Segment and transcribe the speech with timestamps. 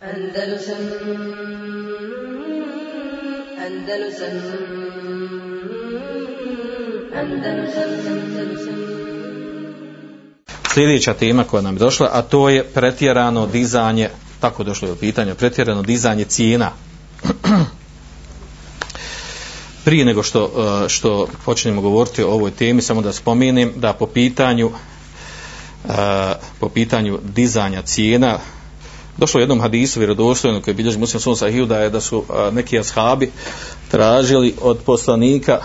[0.00, 0.76] Andalusam
[3.66, 4.34] Andalusam
[7.16, 8.74] Andalusam Andalusam
[10.74, 14.08] Sljedeća tema koja nam je došla, a to je pretjerano dizanje,
[14.40, 16.70] tako došlo je u pitanje, pretjerano dizanje cijena.
[19.84, 24.06] Prije nego što, uh, što počnemo govoriti o ovoj temi, samo da spomenem da po
[24.06, 25.92] pitanju uh,
[26.60, 28.38] po pitanju dizanja cijena
[29.16, 33.32] došlo u jednom hadisu vjerodostojno koji bilježi muslim sahiju da je da su neki ashabi
[33.90, 35.60] tražili od poslanika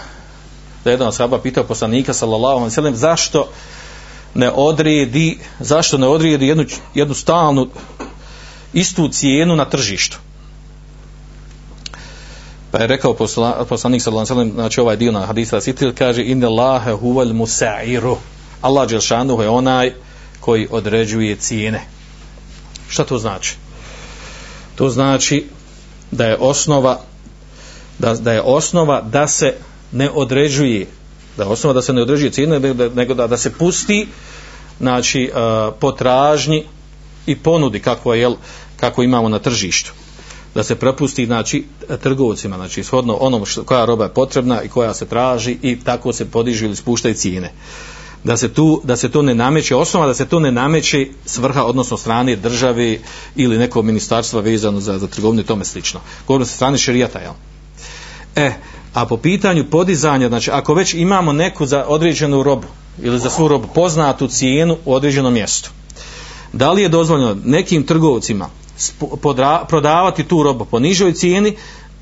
[0.83, 3.49] da je jedan ashaba pitao poslanika sallallahu alejhi ve sellem zašto
[4.33, 7.67] ne odredi zašto ne odredi jednu, jednu stalnu
[8.73, 10.17] istu cijenu na tržištu?
[12.71, 16.47] Pa je rekao posla, poslanik sallallahu alejhi znači ovaj dio na hadisa sitil kaže inna
[16.47, 18.17] Allaha huwal musairu.
[18.61, 18.91] Allah
[19.41, 19.93] je onaj
[20.39, 21.94] koji određuje cijene
[22.95, 23.55] šta to znači?
[24.75, 25.45] To znači
[26.11, 27.01] da je osnova
[27.99, 29.53] da, da je osnova da se
[29.91, 30.87] ne određuje
[31.37, 32.59] da je osnova da se ne određuje cijene
[32.95, 34.07] nego da, da se pusti
[34.79, 36.63] znači uh, potražnji
[37.25, 38.31] i ponudi kako je
[38.79, 39.93] kako imamo na tržištu.
[40.55, 41.65] Da se prepusti znači
[42.03, 46.13] trgovcima znači shodno onom što koja roba je potrebna i koja se traži i tako
[46.13, 47.51] se podižu ili spuštaju cijene
[48.25, 51.63] da se tu da se to ne nameće osnova da se to ne nameće svrha
[51.63, 52.97] odnosno strane države
[53.35, 57.33] ili nekog ministarstva vezano za za trgovinu i tome slično govorimo sa strane šerijata jel
[58.35, 58.51] e
[58.93, 62.67] a po pitanju podizanja znači ako već imamo neku za određenu robu
[63.01, 65.71] ili za svu robu poznatu cijenu u određenom mjestu
[66.53, 68.49] da li je dozvoljeno nekim trgovcima
[69.67, 71.55] prodavati tu robu po nižoj cijeni,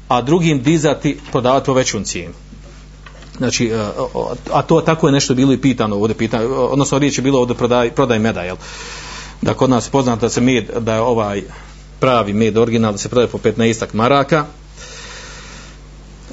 [0.07, 2.33] a drugim dizati, prodavati po većom cijeni.
[3.37, 3.89] Znači, e,
[4.51, 7.55] a to tako je nešto bilo i pitano ovdje, pitano, odnosno riječ je bilo ovdje
[7.55, 8.55] prodaj, prodaj meda, jel?
[9.41, 11.43] Da kod nas poznato da se med, da je ovaj
[11.99, 14.45] pravi med original, da se prodaje po 15 maraka,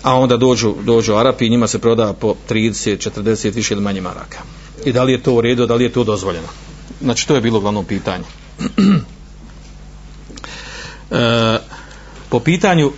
[0.03, 4.01] a onda dođu, dođu Arapi i njima se proda po 30, 40, više ili manje
[4.01, 4.39] maraka.
[4.85, 6.49] I da li je to u redu, da li je to dozvoljeno?
[7.01, 8.25] Znači, to je bilo glavno pitanje.
[11.11, 11.59] e,
[12.29, 12.93] po pitanju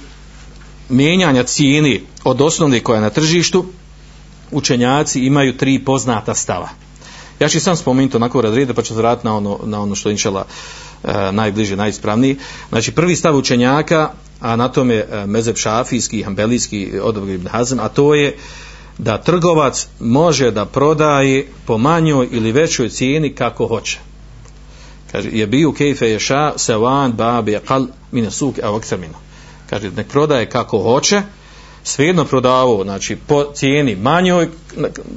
[0.88, 3.66] mijenjanja cijeni od osnovne koja je na tržištu
[4.52, 6.68] učenjaci imaju tri poznata stava.
[7.40, 10.12] Ja ću sam spomenuti onako razrede pa ću zvratiti na ono, na ono što je
[10.12, 10.44] inšala
[11.04, 12.36] e, najbliže, najispravniji.
[12.68, 17.88] Znači prvi stav učenjaka a na tome e, mezeb šafijski, hambelijski odobr ibn Hazm, a
[17.88, 18.36] to je
[18.98, 23.98] da trgovac može da prodaje po manjoj ili većoj cijeni kako hoće.
[25.12, 28.80] Kaže je bio kejfe ješa sevan babi kal mine suk a
[29.70, 31.22] kaže nek prodaje kako hoće
[31.84, 34.48] svejedno prodavao znači po cijeni manjoj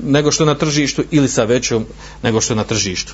[0.03, 1.86] nego što je na tržištu ili sa većom
[2.24, 3.14] nego što je na tržištu.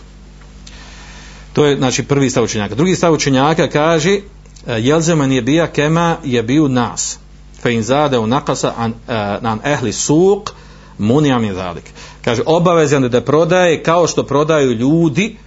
[1.54, 2.76] To je znači prvi stav učenjaka.
[2.76, 4.20] Drugi stav učenjaka kaže
[4.68, 7.20] jelzeman je bija kema je bio nas.
[7.62, 8.94] Fe in zade u nakasa an,
[9.42, 10.52] an ehli suk
[10.98, 11.84] munijam je zalik.
[12.26, 15.38] Kaže obavezan da prodaje kao što prodaju ljudi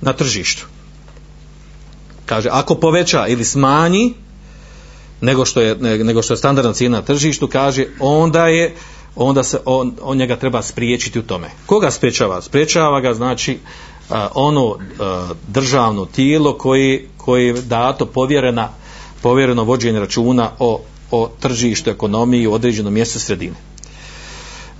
[0.00, 0.66] na tržištu.
[2.26, 4.14] Kaže, ako poveća ili smanji
[5.20, 8.74] nego što je, nego što je standardna cijena na tržištu, kaže, onda je
[9.16, 11.50] onda se on, on njega treba spriječiti u tome.
[11.66, 12.42] Koga spriječava?
[12.42, 13.58] Spriječava ga znači
[14.34, 14.76] ono
[15.48, 18.68] državno tijelo koje, koje je dato povjerena,
[19.22, 23.56] povjereno vođenje računa o, o tržištu, ekonomiji u određenom mjestu sredine.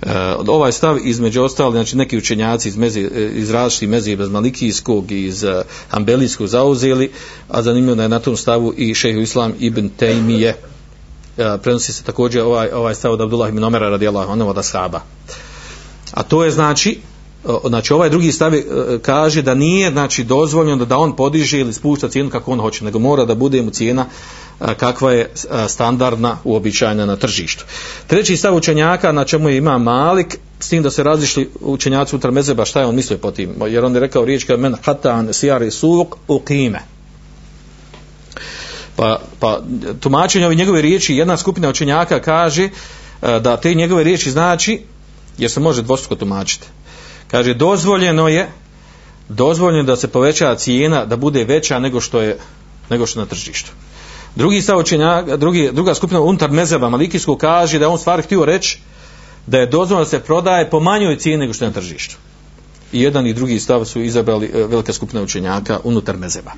[0.01, 0.11] Uh,
[0.47, 5.25] ovaj stav između ostali znači neki učenjaci iz, mezi, iz različitih mezi bez malikijskog i
[5.25, 5.51] iz uh,
[5.91, 7.11] ambelijskog zauzeli
[7.47, 10.55] a zanimljivo da je na tom stavu i šehu islam ibn Tejmije
[11.61, 15.01] prenosi se također ovaj, ovaj stav od Abdullah ibn Omera radijallahu anhu od ashaba.
[16.11, 16.99] A to je znači
[17.67, 18.51] znači ovaj drugi stav
[19.01, 22.99] kaže da nije znači dozvoljeno da on podiže ili spušta cijenu kako on hoće nego
[22.99, 24.05] mora da bude mu cijena
[24.59, 25.29] kakva je
[25.67, 27.65] standardna uobičajena na tržištu.
[28.07, 32.31] Treći stav učenjaka na čemu je ima Malik, s tim da se razlišli učenjaci unutar
[32.31, 35.33] mezeba šta je on mislio po tim, jer on je rekao riječ kao men hatan
[35.33, 36.79] sijari suk u kime.
[38.95, 39.61] Pa, pa
[39.99, 42.69] tumačenje ove njegove riječi, jedna skupina učenjaka kaže
[43.21, 44.81] da te njegove riječi znači,
[45.37, 46.67] jer se može dvostruko tumačiti,
[47.31, 48.49] kaže dozvoljeno je
[49.29, 52.37] dozvoljeno da se poveća cijena da bude veća nego što je
[52.89, 53.71] nego što na tržištu
[54.37, 54.83] drugi stav
[55.37, 58.79] drugi, druga skupina unutar mezeba malikijskog kaže da je on stvari htio reći
[59.47, 62.15] da je dozvoljeno da se prodaje po manjoj cijeni nego što je na tržištu.
[62.91, 66.51] I jedan i drugi stav su izabrali e, velika skupina učenjaka unutar mezeba.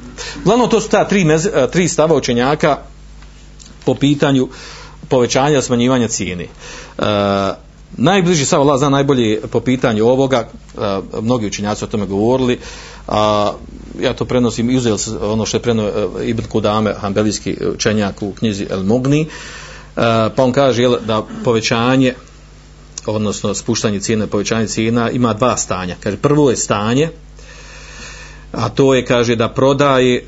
[0.45, 2.77] Glavno to su ta tri, meze, tri stava učenjaka
[3.85, 4.49] po pitanju
[5.09, 6.43] povećanja smanjivanja cijene.
[6.43, 6.49] E,
[7.97, 12.59] najbliži stav Allah zna najbolje po pitanju ovoga, e, mnogi učenjaci o tome govorili,
[13.07, 13.53] a
[14.01, 14.79] ja to prenosim i
[15.21, 20.03] ono što je preno uh, Ibn Kudame, hanbelijski učenjak u knjizi El Mugni, uh,
[20.35, 22.13] pa on kaže jel, da povećanje
[23.05, 25.95] odnosno spuštanje cijene, povećanje cijena ima dva stanja.
[25.99, 27.09] Kaže, prvo je stanje,
[28.51, 30.25] a to je, kaže, da prodaje,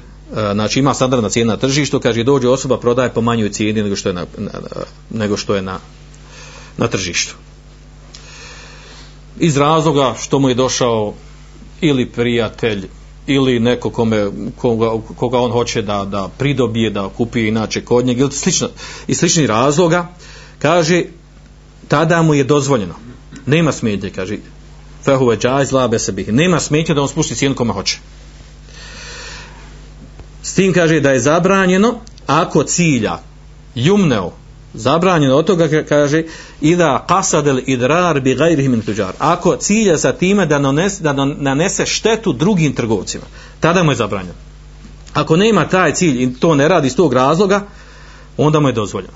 [0.53, 4.09] znači ima standardna cijena na tržištu, kaže, dođe osoba, prodaje po manjoj cijeni nego što
[4.09, 4.25] je na,
[5.09, 5.79] nego što je na,
[6.77, 7.35] na tržištu.
[9.39, 11.13] Iz razloga što mu je došao
[11.81, 12.87] ili prijatelj,
[13.27, 18.21] ili neko kome, koga, koga on hoće da, da pridobije, da kupi inače kod njega,
[18.21, 18.69] ili slično,
[19.07, 20.07] iz sličnih razloga,
[20.59, 21.03] kaže,
[21.87, 22.95] tada mu je dozvoljeno.
[23.45, 24.37] Nema smetnje, kaže,
[25.05, 26.33] fehuve džajz labe se bih.
[26.33, 27.97] Nema smetnje da on spusti cijenu kome hoće.
[30.43, 33.19] S tim kaže da je zabranjeno ako cilja
[33.75, 34.31] jumneo
[34.73, 36.23] zabranjeno od toga kaže
[36.61, 41.85] ida qasadel idrar bi gajrihi min tuđar ako cilja sa time da nanese, da nanese
[41.85, 43.23] štetu drugim trgovcima
[43.59, 44.35] tada mu je zabranjeno.
[45.13, 47.61] Ako nema taj cilj i to ne radi iz tog razloga
[48.37, 49.13] onda mu je dozvoljeno.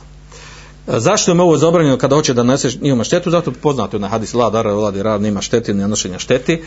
[0.88, 3.32] Zašto je ovo zabranjeno kada hoće da nanese njima štetu?
[3.32, 6.62] Zato poznato na hadis la dara vladi rar nema šteti ne nanošenja šteti.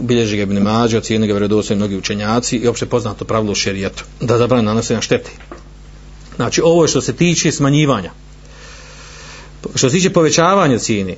[0.00, 4.04] Bilježi ga Ibn Mađe, ocijeni ga vredosaju mnogi učenjaci i opšte poznato pravilo u šerijetu,
[4.20, 5.30] da zabrane nanosenja štete.
[6.42, 8.10] Znači, ovo je što se tiče smanjivanja.
[9.74, 11.16] Što se tiče povećavanja cijeni,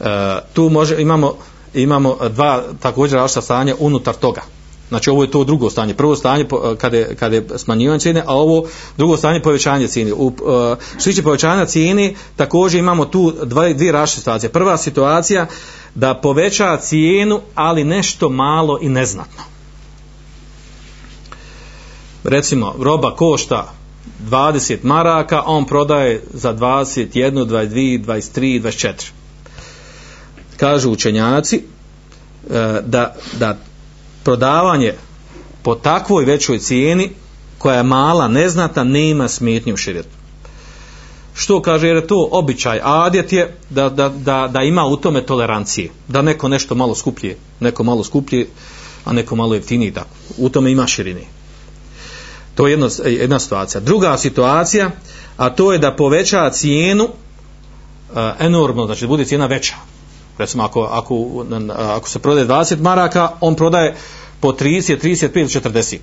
[0.00, 0.06] uh,
[0.52, 1.34] tu može, imamo,
[1.74, 4.42] imamo dva također različita stanja unutar toga.
[4.88, 5.94] Znači, ovo je to drugo stanje.
[5.94, 6.46] Prvo stanje
[6.78, 8.64] kada je, kada je smanjivanje cijene, a ovo
[8.96, 10.12] drugo stanje povećanje cijene.
[10.12, 10.32] U, uh,
[10.92, 14.50] što se tiče povećanja cijene, također imamo tu dva, dvije različite situacije.
[14.50, 15.46] Prva situacija,
[15.94, 19.42] da poveća cijenu, ali nešto malo i neznatno.
[22.24, 23.81] Recimo, roba košta
[24.30, 29.10] 20 maraka, on prodaje za 21, 22, 23, 24.
[30.56, 31.62] Kažu učenjaci e,
[32.84, 33.58] da, da
[34.24, 34.94] prodavanje
[35.62, 37.10] po takvoj većoj cijeni
[37.58, 40.22] koja je mala, neznata, nema smetnje u širijetu.
[41.34, 45.26] Što kaže, jer je to običaj, adjet je da, da, da, da ima u tome
[45.26, 48.46] tolerancije, da neko nešto malo skuplje, neko malo skuplje,
[49.04, 50.08] a neko malo jeftinije, tako.
[50.38, 51.24] U tome ima širine.
[52.54, 53.80] To je jedna, jedna situacija.
[53.80, 54.90] Druga situacija,
[55.36, 59.74] a to je da poveća cijenu uh, enormno, znači da bude cijena veća.
[60.38, 61.44] Recimo, ako, ako,
[61.76, 63.96] ako se prodaje 20 maraka, on prodaje
[64.40, 65.98] po 30, 35, 40.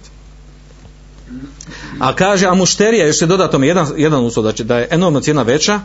[1.99, 5.21] A kaže, a mušterija, još se doda tome jedan, jedan uslov, znači da je enormna
[5.21, 5.79] cijena veća,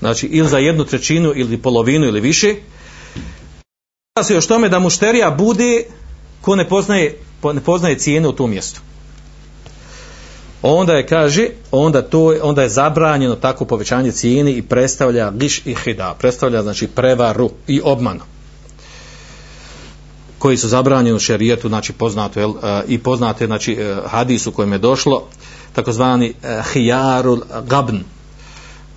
[0.00, 2.54] znači ili za jednu trećinu ili polovinu ili više,
[4.22, 5.84] se još tome da mušterija bude
[6.40, 8.80] ko ne poznaje, ne poznaje cijene u tom mjestu.
[10.62, 15.74] Onda je, kaže, onda, to, onda je zabranjeno tako povećanje cijene i predstavlja giš i
[15.74, 18.20] hida, predstavlja znači prevaru i obmanu
[20.38, 22.54] koji su zabranjeni u šerijetu, znači poznato je uh,
[22.88, 25.26] i poznato je znači uh, hadis u kojem je došlo
[25.72, 28.00] takozvani uh, hijarul gabn.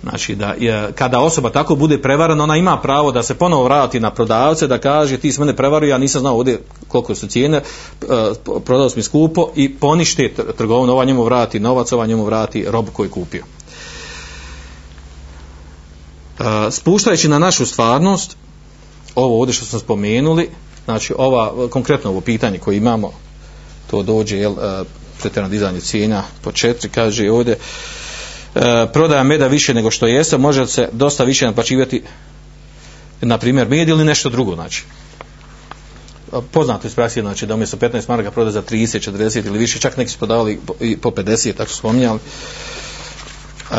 [0.02, 4.00] Znači da je, kada osoba tako bude prevarana, ona ima pravo da se ponovo vrati
[4.00, 7.62] na prodavce, da kaže ti si mene prevario, ja nisam znao ovdje koliko su cijene,
[8.02, 8.08] uh,
[8.64, 13.06] prodao mi skupo i ponište trgovinu, ova njemu vrati novac, ova njemu vrati robu koju
[13.06, 13.44] je kupio.
[16.38, 18.36] Uh, spuštajući na našu stvarnost,
[19.14, 20.50] ovo ovdje što smo spomenuli,
[20.84, 23.12] znači ova konkretno ovo pitanje koje imamo
[23.90, 24.58] to dođe jel, uh,
[25.20, 27.58] pretjerano dizanje cijena po četiri kaže ovdje
[28.92, 32.02] prodaja meda više nego što jeste može se dosta više naplaćivati
[33.20, 34.84] na primjer med ili nešto drugo znači.
[36.50, 39.96] Poznato iz praksi znači da umjesto 15 maraka prodaje za 30, 40 ili više čak
[39.96, 42.18] neki su prodavali i po 50 tako su spominjali.
[43.70, 43.76] Uh,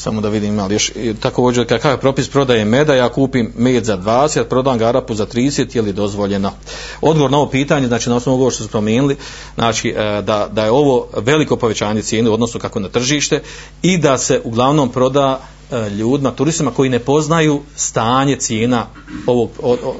[0.00, 3.98] samo da vidim ali još također kakav je propis prodaje meda ja kupim med za
[3.98, 6.52] 20 prodam ga Arapu za 30 je li dozvoljeno?
[7.00, 9.16] Odgovor na ovo pitanje znači na osnovu ovoga što su spomenuli
[9.54, 13.42] znači e, da, da je ovo veliko povećanje cijene odnosno kako na tržište
[13.82, 15.40] i da se uglavnom proda
[15.70, 18.86] e, ljudima, turistima koji ne poznaju stanje cijena
[19.26, 19.50] ovog,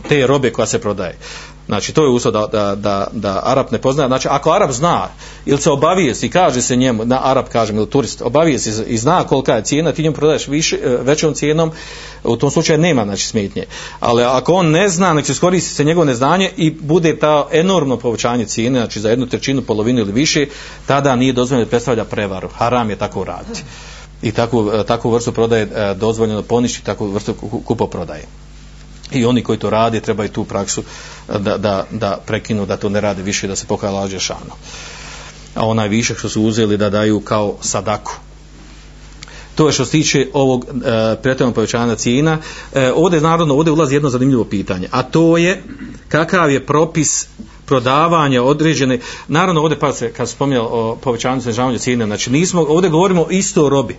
[0.08, 1.18] te robe koja se prodaje
[1.70, 4.06] Znači, to je uslov da, da, da, da Arab ne pozna.
[4.06, 5.08] Znači, ako Arab zna
[5.46, 9.24] ili se obavijesti i kaže se njemu, na Arab kažem, ili turist, obavijesti i zna
[9.24, 11.70] kolika je cijena, ti njemu prodaješ više, e, većom cijenom,
[12.24, 13.64] u tom slučaju nema znači, smetnje.
[14.00, 17.96] Ali ako on ne zna, nek se skoristi se njegovo neznanje i bude ta enormno
[17.96, 20.46] povećanje cijene, znači za jednu trećinu, polovinu ili više,
[20.86, 22.48] tada nije dozvoljeno da predstavlja prevaru.
[22.48, 23.62] Haram je tako raditi.
[24.22, 27.34] I takvu, e, takvu vrstu prodaje e, dozvoljeno poništi, takvu vrstu
[27.64, 28.39] kupo prodaje
[29.12, 30.82] i oni koji to rade trebaju tu praksu
[31.38, 34.54] da, da, da prekinu da to ne rade više da se pokaja lađe šano.
[35.54, 38.12] A onaj višak što su uzeli da daju kao sadaku.
[39.54, 40.66] To je što se tiče ovog
[41.24, 42.38] e, povećanja cijena.
[42.74, 45.62] E, ovdje naravno ovdje ulazi jedno zanimljivo pitanje a to je
[46.08, 47.28] kakav je propis
[47.66, 48.98] prodavanja određene,
[49.28, 53.30] naravno ovdje pa se kad spominjao o povećanju snižavanju cijene, znači nismo, ovdje govorimo o
[53.30, 53.96] isto robi.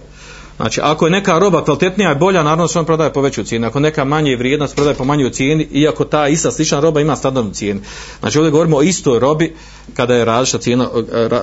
[0.61, 3.65] Znači, ako je neka roba kvalitetnija i bolja, naravno se on prodaje po većoj cijeni.
[3.65, 7.15] Ako neka manje vrijedna se prodaje po manjoj cijeni, iako ta ista slična roba ima
[7.15, 7.81] standardnu cijenu.
[8.19, 9.55] Znači, ovdje govorimo o istoj robi
[9.93, 10.89] kada je različita cijena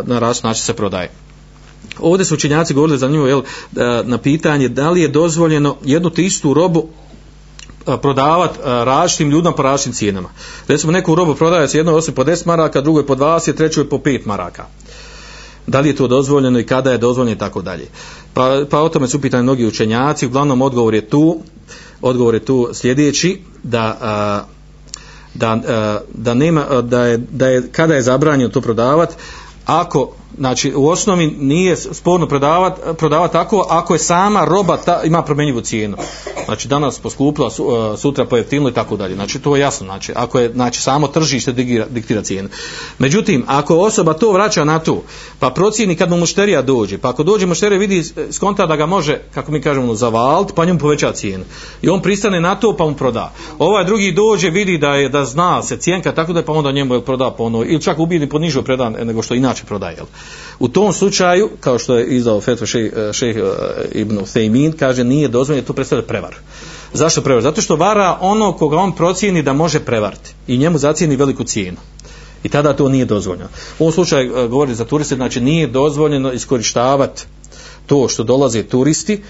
[0.05, 1.11] na različit način se prodaje.
[2.01, 3.43] Ovdje su učenjaci govorili za nju jel,
[4.05, 6.89] na pitanje da li je dozvoljeno jednu te istu robu
[7.85, 10.29] prodavati različitim ljudima po različitim cijenama.
[10.69, 13.97] Recimo neku robu prodaje se jednoj osobi po 10 maraka, drugoj po 20, trećoj po
[13.97, 14.67] 5 maraka.
[15.69, 17.87] Da li je to dozvoljeno i kada je dozvoljeno i tako dalje.
[18.35, 21.39] Pa, pa o tome su pitani mnogi učenjaci, uglavnom odgovor je tu,
[22.03, 24.47] odgovor je tu sljedeći da
[25.35, 25.59] da,
[26.15, 29.15] da nema da je, da je kada je zabranjeno to prodavati
[29.67, 35.23] ako znači u osnovi nije sporno prodavati prodavat tako ako je sama roba ta, ima
[35.23, 35.97] promjenjivu cijenu.
[36.45, 39.15] Znači danas poskupila e, sutra pojeftinilo i tako dalje.
[39.15, 39.87] Znači to je jasno.
[39.87, 42.49] Znači ako je znači samo tržište diktira, diktira cijenu.
[42.99, 45.03] Međutim ako osoba to vraća na to
[45.39, 49.19] pa procijeni kad mu mušterija dođe pa ako dođe mušterija vidi skonta da ga može
[49.35, 51.45] kako mi kažemo zavalt pa njemu poveća cijenu.
[51.83, 53.33] I on pristane na to pa mu proda.
[53.59, 56.95] Ovaj drugi dođe vidi da je da zna se cijenka tako da pa onda njemu
[56.95, 60.07] je proda po ono ili čak ubijeni po nižoj predan nego što inače prodaje jel?
[60.59, 63.35] U tom slučaju, kao što je izdao Fetva šejh še,
[63.93, 66.35] Ibn Thaymin, kaže nije dozvoljeno, to predstavlja prevar.
[66.93, 67.43] Zašto prevar?
[67.43, 71.77] Zato što vara ono koga on procijeni da može prevariti i njemu zacijeni veliku cijenu.
[72.43, 73.49] I tada to nije dozvoljeno.
[73.79, 77.25] U ovom slučaju govori za turiste, znači nije dozvoljeno iskorištavati
[77.87, 79.23] to što dolaze turisti,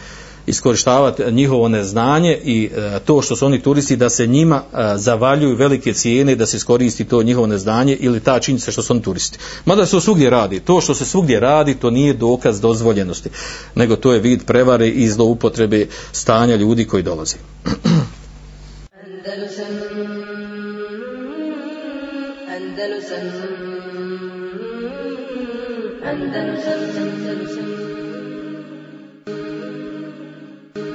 [0.49, 5.57] iskorištavati njihovo neznanje i e, to što su oni turisti da se njima e, zavaljuju
[5.57, 9.39] velike cijene da se iskoristi to njihovo neznanje ili ta činjenica što su oni turisti.
[9.65, 10.61] Mada se svugdje radi.
[10.61, 13.31] To što se svugdje radi to nije dokaz dozvoljenosti
[13.75, 17.37] nego to je vid prevare i zloupotrebe stanja ljudi koji dolaze.
[19.25, 19.67] Andalusam
[26.05, 27.28] Andalusam